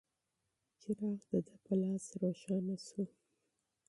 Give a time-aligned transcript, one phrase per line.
[0.79, 3.03] څراغ د ده په لاس روښانه شو.